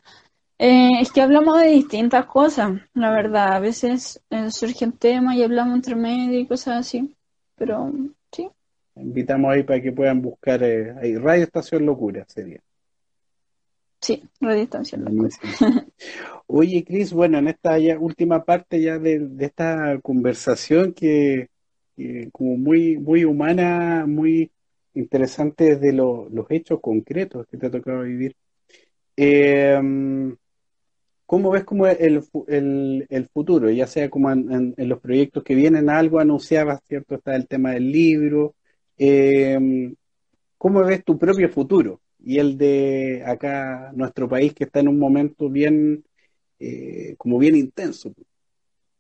[0.59, 3.55] Eh, es que hablamos de distintas cosas, la verdad.
[3.55, 7.17] A veces eh, surgen temas y hablamos entre medio y cosas así.
[7.57, 7.91] Pero.
[9.01, 12.61] Invitamos ahí para que puedan buscar eh, ahí Radio Estación Locura sería.
[14.01, 15.31] Sí, Radio Estación Locura.
[16.47, 21.49] Oye, Cris, bueno, en esta última parte ya de, esta conversación que,
[22.33, 24.51] como muy, muy humana, muy
[24.95, 28.35] interesante de los hechos concretos que te ha tocado vivir.
[29.17, 29.81] Eh,
[31.29, 32.25] ¿Cómo ves como el,
[33.11, 33.69] el, futuro?
[33.69, 37.17] Ya sea como en, los proyectos que vienen, algo anunciabas, ¿cierto?
[37.17, 38.55] Está el tema del libro.
[38.99, 39.95] Eh,
[40.59, 42.01] ¿Cómo ves tu propio futuro?
[42.19, 46.05] Y el de acá, nuestro país, que está en un momento bien,
[46.59, 48.13] eh, como bien intenso,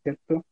[0.04, 0.44] ¿cierto?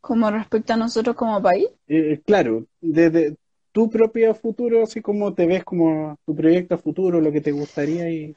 [0.00, 1.68] ¿Como respecto a nosotros como país?
[1.86, 3.36] Eh, claro, desde
[3.70, 8.10] tu propio futuro, así como te ves como tu proyecto futuro, lo que te gustaría
[8.10, 8.34] y...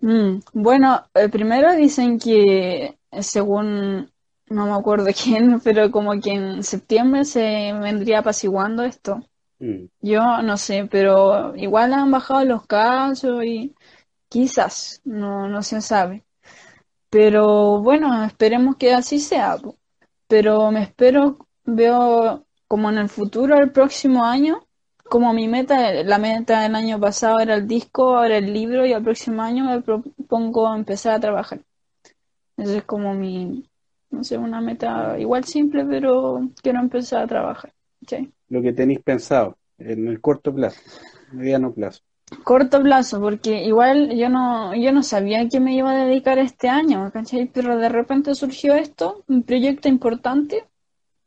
[0.00, 4.10] Mm, bueno, eh, primero dicen que según,
[4.48, 9.22] no me acuerdo quién, pero como que en septiembre se vendría apaciguando esto.
[9.58, 9.86] Mm.
[10.00, 13.74] Yo no sé, pero igual han bajado los casos y
[14.28, 16.24] quizás, no, no se sabe.
[17.10, 19.56] Pero bueno, esperemos que así sea.
[20.28, 24.66] Pero me espero, veo como en el futuro, el próximo año,
[25.08, 28.92] como mi meta, la meta del año pasado era el disco, ahora el libro y
[28.92, 31.60] el próximo año me propongo empezar a trabajar.
[32.56, 33.68] Esa es como mi,
[34.10, 37.72] no sé, una meta igual simple, pero quiero empezar a trabajar.
[38.48, 40.80] Lo que tenéis pensado en el corto plazo,
[41.32, 42.02] mediano plazo.
[42.42, 46.38] Corto plazo, porque igual yo no, yo no sabía a qué me iba a dedicar
[46.38, 47.46] este año, ¿cachai?
[47.52, 50.64] Pero de repente surgió esto, un proyecto importante,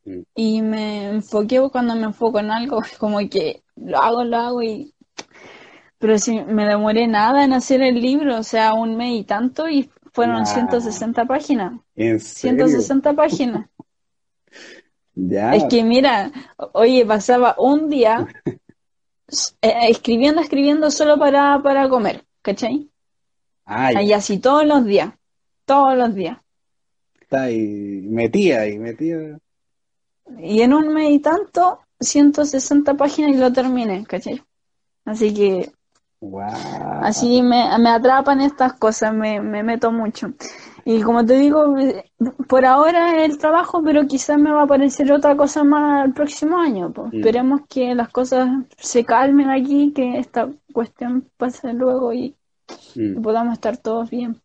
[0.06, 0.22] mm.
[0.36, 4.94] y me enfoqué cuando me enfoco en algo, como que lo hago, lo hago y...
[6.00, 9.68] Pero si me demoré nada en hacer el libro, o sea, un mes y tanto,
[9.68, 11.80] y fueron 160 páginas.
[11.96, 13.70] ¿En 160 páginas.
[15.16, 15.56] ya.
[15.56, 16.32] Es que mira,
[16.74, 18.28] oye, pasaba un día
[19.62, 22.90] eh, escribiendo, escribiendo solo para, para comer, ¿cachai?
[23.66, 25.14] Ah, y así todos los días,
[25.66, 26.40] todos los días.
[27.22, 29.38] Está ahí, metía y metía.
[30.40, 34.42] Y en un mes y tanto 160 páginas y lo terminé, ¿cachai?
[35.06, 35.72] Así que
[37.02, 40.34] así me, atrapan estas cosas, me, meto mucho.
[40.86, 41.76] Y como te digo,
[42.48, 46.14] por ahora es el trabajo, pero quizás me va a aparecer otra cosa más el
[46.14, 46.92] próximo año.
[46.92, 47.14] Pues.
[47.14, 52.36] Esperemos que las cosas se calmen aquí, que esta cuestión pase luego y,
[52.96, 54.42] y podamos estar todos bien.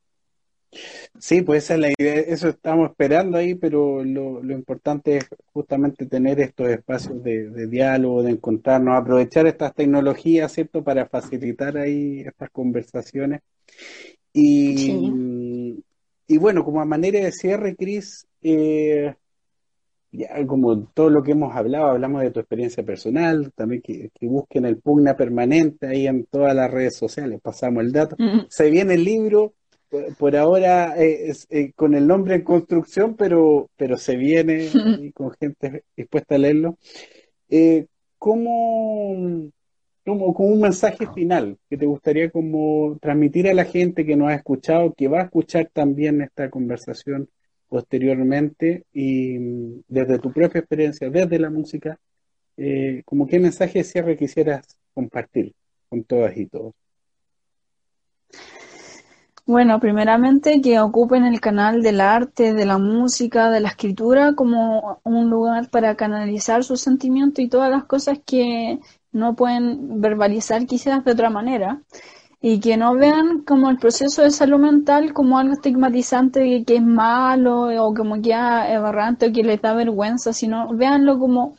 [1.19, 6.07] Sí, pues esa es la idea, eso estamos esperando ahí, pero lo, importante es justamente
[6.07, 12.51] tener estos espacios de, diálogo, de encontrarnos, aprovechar estas tecnologías, ¿cierto?, para facilitar ahí estas
[12.51, 13.41] conversaciones.
[14.33, 15.83] Y,
[16.27, 19.15] y bueno, como a manera de cierre, Cris, eh,
[20.15, 24.65] ya como todo lo que hemos hablado, hablamos de tu experiencia personal, también que, busquen
[24.65, 28.17] el pugna permanente ahí en todas las redes sociales, pasamos el dato.
[28.49, 29.55] Se viene el libro,
[30.19, 34.69] por ahora eh, es, eh, con el nombre en construcción, pero, pero se viene
[35.01, 36.79] y con gente dispuesta a leerlo.
[37.49, 37.87] Eh,
[38.19, 39.51] ¿cómo,
[40.05, 44.31] como, como un mensaje final que te gustaría como transmitir a la gente que nos
[44.31, 47.29] ha escuchado, que va a escuchar también esta conversación
[47.69, 49.39] posteriormente y
[49.89, 51.99] desde tu propia experiencia, desde la música,
[53.05, 55.55] como qué mensaje de cierre quisieras compartir
[55.89, 56.75] con todas y todos?
[59.47, 65.01] Bueno, primeramente que ocupen el canal del arte, de la música, de la escritura como
[65.05, 68.81] un lugar para canalizar sus sentimientos y todas las cosas que
[69.13, 71.83] no pueden verbalizar quizás de otra manera.
[72.41, 76.83] Y que no vean como el proceso de salud mental como algo estigmatizante que, es
[76.83, 81.55] malo o como que es aberrante o que les da vergüenza, sino véanlo como,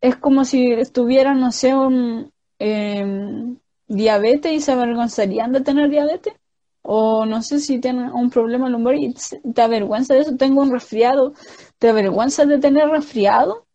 [0.00, 3.58] es como si estuvieran, no sé, un em,
[3.88, 6.34] diabetes y se avergonzarían de tener diabetes
[6.82, 9.14] o no sé si tienen un problema lumbar y
[9.54, 11.32] te avergüenza de eso, tengo un resfriado,
[11.78, 13.66] te avergüenza de tener resfriado,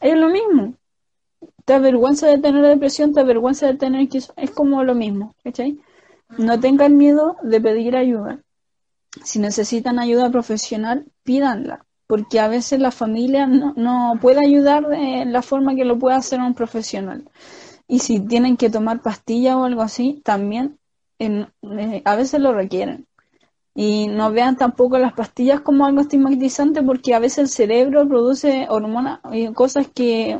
[0.00, 0.74] es lo mismo.
[1.64, 5.78] Te avergüenza de tener depresión, te avergüenza de tener que es como lo mismo, ¿cachai?
[6.36, 8.40] No tengan miedo de pedir ayuda.
[9.22, 15.24] Si necesitan ayuda profesional, pídanla, porque a veces la familia no, no puede ayudar de
[15.26, 17.30] la forma que lo puede hacer un profesional.
[17.86, 20.78] Y si tienen que tomar pastillas o algo así, también
[21.26, 23.06] eh, a veces lo requieren.
[23.74, 28.66] Y no vean tampoco las pastillas como algo estigmatizante porque a veces el cerebro produce
[28.70, 30.38] hormonas y cosas que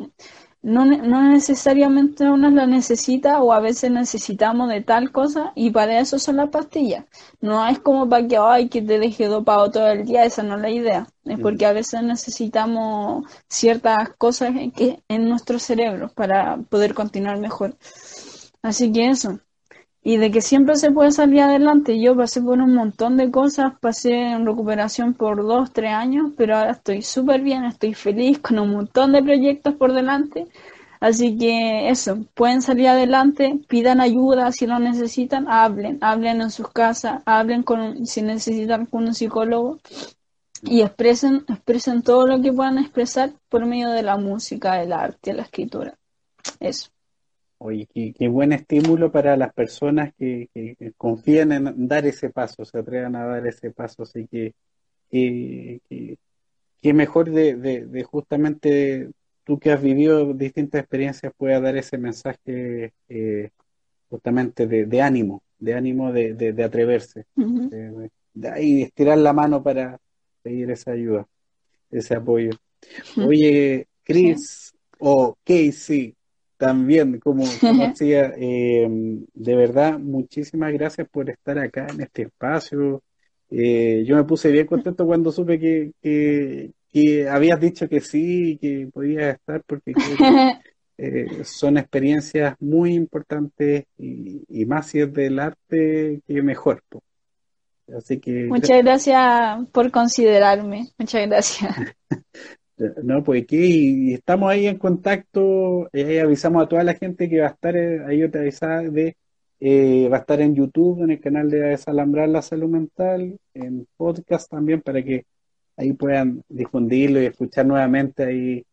[0.64, 6.00] no, no necesariamente uno las necesita o a veces necesitamos de tal cosa y para
[6.00, 7.04] eso son las pastillas.
[7.40, 10.56] No es como para que, ay, que te deje dopado todo el día, esa no
[10.56, 11.06] es la idea.
[11.24, 17.76] Es porque a veces necesitamos ciertas cosas que, en nuestro cerebro para poder continuar mejor.
[18.62, 19.40] Así que eso
[20.04, 21.98] y de que siempre se puede salir adelante.
[21.98, 26.56] Yo pasé por un montón de cosas, pasé en recuperación por dos, tres años, pero
[26.56, 30.46] ahora estoy súper bien, estoy feliz con un montón de proyectos por delante.
[31.00, 36.68] Así que eso, pueden salir adelante, pidan ayuda si lo necesitan, hablen, hablen en sus
[36.68, 39.78] casas, hablen con, si necesitan con un psicólogo
[40.62, 45.32] y expresen, expresen todo lo que puedan expresar por medio de la música, el arte,
[45.32, 45.94] la escritura.
[46.60, 46.93] Eso.
[47.66, 50.50] Oye, qué, buen estímulo para las personas que,
[50.98, 54.02] confían en dar ese paso, se atrevan a dar ese paso.
[54.02, 54.52] Así que,
[55.10, 59.08] qué mejor de, justamente
[59.44, 63.48] tú que has vivido distintas experiencias puedas dar ese mensaje eh,
[64.10, 68.10] justamente de, ánimo, de ánimo de, atreverse, de,
[68.50, 69.98] ahí estirar la mano para
[70.42, 71.26] pedir esa ayuda,
[71.90, 72.50] ese apoyo.
[73.16, 76.14] Oye, Chris o Casey,
[76.56, 78.88] también, como, decía, eh,
[79.34, 83.02] de verdad, muchísimas gracias por estar acá en este espacio.
[83.50, 85.92] Eh, yo me puse bien contento cuando supe que,
[86.92, 89.92] que, habías dicho que sí, que podías estar, porque
[90.98, 96.82] eh, son experiencias muy importantes y, más si es del arte, que mejor.
[97.96, 98.44] Así que.
[98.44, 100.88] Muchas gracias por considerarme.
[100.98, 101.76] Muchas gracias.
[102.76, 107.28] No, pues aquí y estamos ahí en contacto, y ahí avisamos a toda la gente
[107.28, 109.16] que va a estar, eh, ahí otra avisada de,
[109.60, 113.86] eh, va a estar en YouTube, en el canal de Desalambrar la Salud Mental, en
[113.96, 115.24] podcast también, para que
[115.76, 118.66] ahí puedan difundirlo y escuchar nuevamente ahí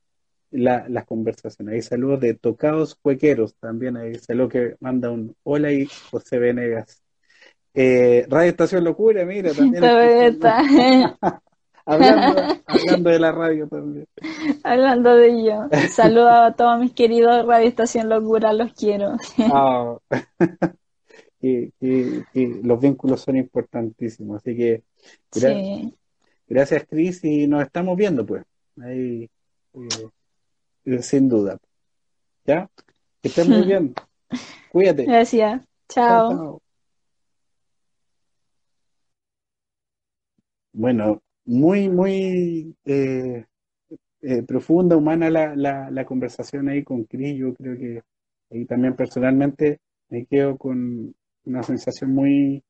[0.49, 1.73] las conversaciones.
[1.73, 7.03] Ahí saludos de Tocados Cuequeros también, ahí saludos que manda un hola y José Venegas.
[7.73, 9.83] Eh, Radio Estación Locura, mira, también.
[11.85, 14.07] Hablando, de la radio también.
[14.63, 15.67] Hablando de yo.
[15.89, 19.15] Saludo a todos mis queridos Radio Estación Locura, los quiero.
[19.39, 19.97] Ah.
[21.41, 24.83] los vínculos son importantísimos, así que
[26.47, 28.43] gracias Cris y nos estamos viendo pues,
[28.79, 29.27] ahí
[30.85, 31.57] eh, sin duda.
[32.45, 32.69] ¿Ya?
[33.21, 33.93] Que estén muy bien.
[34.71, 35.05] Cuídate.
[35.05, 35.63] Gracias.
[35.89, 36.61] chao.
[40.73, 43.45] Bueno, muy, muy eh,
[44.21, 47.37] eh, profunda, humana la, la, conversación ahí con Cris.
[47.37, 48.01] Yo creo que
[48.51, 49.79] ahí también personalmente
[50.09, 51.13] me quedo con
[51.45, 52.63] una sensación muy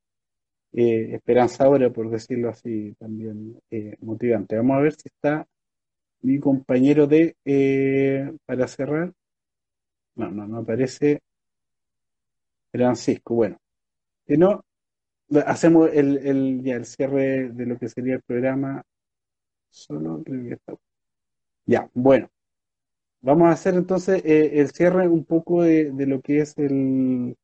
[0.74, 3.60] eh, esperanzadora, por decirlo así, también
[4.02, 4.56] motivante.
[4.56, 5.48] Vamos a ver si está
[6.22, 7.36] mi compañero de,
[8.46, 9.12] para cerrar.
[10.16, 11.22] No, no, no aparece
[12.72, 13.36] Francisco.
[13.36, 13.58] Bueno,
[14.26, 14.64] que no,
[15.46, 18.84] hacemos el, el, ya, el cierre de lo que sería el programa.
[19.70, 20.24] Solo.
[21.66, 22.30] Ya, bueno.
[23.22, 27.36] Vamos a hacer entonces eh, el cierre un poco de, lo que es el,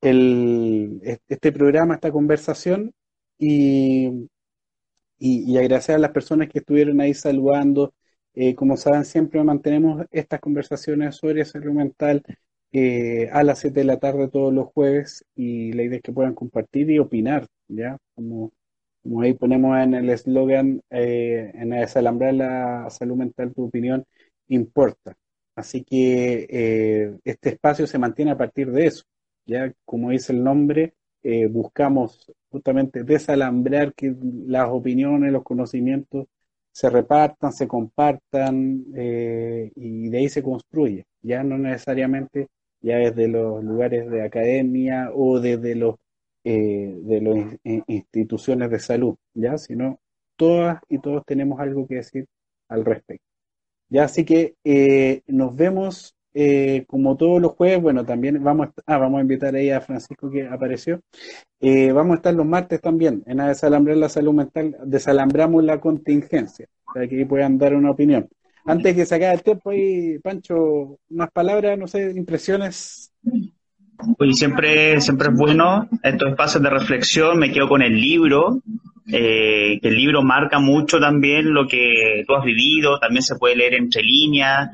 [0.00, 2.92] el, este programa, esta conversación,
[3.38, 4.28] y,
[5.18, 7.94] y, agradecer a las personas que estuvieron ahí saludando.
[8.34, 12.22] Eh, como saben, siempre mantenemos estas conversaciones sobre salud mental
[12.72, 16.12] eh, a las 7 de la tarde todos los jueves y la idea es que
[16.12, 17.98] puedan compartir y opinar, ¿ya?
[18.14, 18.52] Como,
[19.02, 24.04] como ahí ponemos en el eslogan, eh, en desalambrar la salud mental, tu opinión
[24.48, 25.14] importa.
[25.54, 29.04] Así que eh, este espacio se mantiene a partir de eso.
[29.46, 34.14] Ya, como dice el nombre, eh, buscamos justamente desalambrar que
[34.46, 36.26] las opiniones, los conocimientos
[36.70, 41.04] se repartan, se compartan y de ahí se construye.
[41.20, 42.48] Ya no necesariamente
[42.82, 45.96] ya desde los lugares de academia o desde los
[46.44, 50.00] de las instituciones de salud, ya, sino
[50.36, 52.26] todas y todos tenemos algo que decir
[52.68, 53.24] al respecto.
[53.88, 57.82] Ya, así que eh, nos vemos eh, como todos los jueves.
[57.82, 61.00] Bueno, también vamos a, ah, vamos a invitar ahí a Francisco que apareció.
[61.60, 64.76] Eh, vamos a estar los martes también en a desalambrar la salud mental.
[64.84, 68.28] Desalambramos la contingencia para que puedan dar una opinión.
[68.64, 73.12] Antes que se acabe el tiempo, ahí, Pancho, unas palabras, no sé, impresiones.
[74.18, 77.38] Pues siempre, siempre es bueno estos espacios de reflexión.
[77.38, 78.62] Me quedo con el libro
[79.06, 83.56] eh, que el libro marca mucho también lo que tú has vivido, también se puede
[83.56, 84.70] leer entre líneas,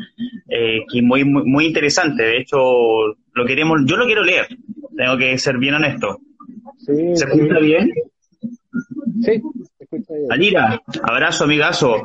[0.49, 2.23] eh, que es muy, muy, interesante.
[2.23, 2.59] De hecho,
[3.33, 4.47] lo queremos, yo lo quiero leer,
[4.97, 6.21] tengo que ser bien honesto.
[6.79, 7.91] ¿Se escucha bien?
[9.23, 9.43] Sí.
[10.31, 12.03] Alira, abrazo, amigazo.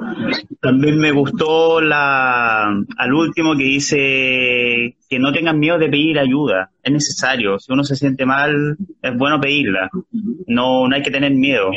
[0.62, 2.64] También me gustó la,
[2.98, 6.72] al último que dice que no tengan miedo de pedir ayuda.
[6.82, 7.60] Es necesario.
[7.60, 9.90] Si uno se siente mal, es bueno pedirla.
[10.48, 11.72] No, no hay que tener miedo.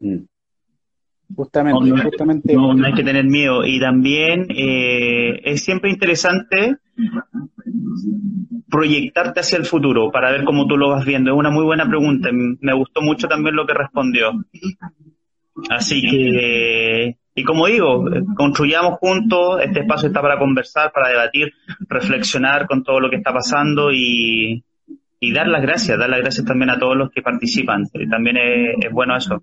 [0.00, 0.24] Mm.
[1.34, 2.54] Justamente, no, justamente.
[2.54, 3.64] No, hay que tener miedo.
[3.64, 6.76] Y también eh, es siempre interesante
[8.68, 11.30] proyectarte hacia el futuro para ver cómo tú lo vas viendo.
[11.30, 12.30] Es una muy buena pregunta.
[12.32, 14.32] Me gustó mucho también lo que respondió.
[15.70, 18.04] Así que, y como digo,
[18.36, 19.60] construyamos juntos.
[19.62, 21.52] Este espacio está para conversar, para debatir,
[21.88, 24.64] reflexionar con todo lo que está pasando y,
[25.20, 25.98] y dar las gracias.
[25.98, 27.84] Dar las gracias también a todos los que participan.
[28.10, 28.36] También
[28.80, 29.42] es bueno eso.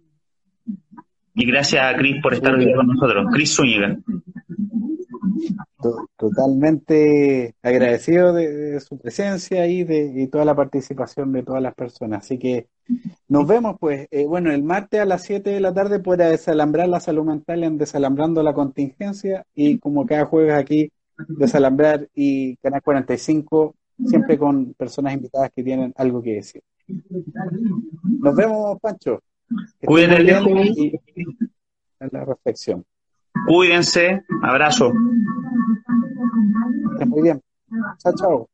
[1.40, 3.28] Y gracias a Cris por estar hoy con nosotros.
[3.32, 3.98] Cris Zúñiga.
[6.18, 12.26] Totalmente agradecido de, su presencia y de toda la participación de todas las personas.
[12.26, 12.68] Así que
[13.30, 16.90] nos vemos, pues, eh, bueno, el martes a las 7 de la tarde para desalambrar
[16.90, 20.92] la salud mental en Desalambrando la Contingencia y como cada jueves aquí,
[21.30, 23.76] Desalambrar y Canal 45,
[24.08, 26.62] siempre con personas invitadas que tienen algo que decir.
[28.20, 29.22] Nos vemos, Pancho.
[29.86, 31.02] Cuídense.
[32.00, 32.86] la reflexión.
[33.47, 34.24] Cuídense.
[34.41, 34.93] Abrazo.
[37.06, 37.41] Muy bien.
[37.97, 38.50] Chao, chao.